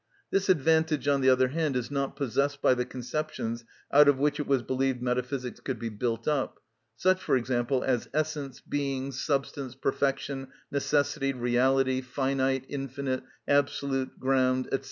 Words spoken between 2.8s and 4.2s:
conceptions out of